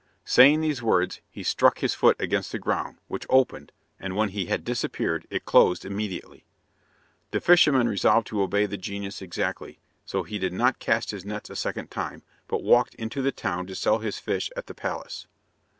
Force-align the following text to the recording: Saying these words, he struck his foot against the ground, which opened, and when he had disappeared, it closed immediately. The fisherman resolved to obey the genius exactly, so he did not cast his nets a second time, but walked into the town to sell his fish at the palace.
Saying 0.25 0.61
these 0.61 0.81
words, 0.81 1.21
he 1.29 1.43
struck 1.43 1.77
his 1.77 1.93
foot 1.93 2.19
against 2.19 2.51
the 2.51 2.57
ground, 2.57 2.97
which 3.07 3.27
opened, 3.29 3.71
and 3.99 4.15
when 4.15 4.29
he 4.29 4.47
had 4.47 4.63
disappeared, 4.63 5.27
it 5.29 5.45
closed 5.45 5.85
immediately. 5.85 6.43
The 7.29 7.39
fisherman 7.39 7.87
resolved 7.87 8.25
to 8.29 8.41
obey 8.41 8.65
the 8.65 8.77
genius 8.77 9.21
exactly, 9.21 9.79
so 10.03 10.23
he 10.23 10.39
did 10.39 10.53
not 10.53 10.79
cast 10.79 11.11
his 11.11 11.23
nets 11.23 11.51
a 11.51 11.55
second 11.55 11.91
time, 11.91 12.23
but 12.47 12.63
walked 12.63 12.95
into 12.95 13.21
the 13.21 13.31
town 13.31 13.67
to 13.67 13.75
sell 13.75 13.99
his 13.99 14.17
fish 14.17 14.49
at 14.57 14.65
the 14.65 14.73
palace. 14.73 15.27